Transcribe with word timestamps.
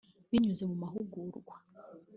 binyuze 0.29 0.63
mu 0.69 0.75
mahugurwa 0.83 1.55